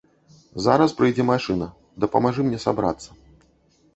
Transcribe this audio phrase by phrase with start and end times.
[0.67, 1.67] Зараз прыйдзе машына,
[2.05, 3.09] дапамажы мне сабрацца.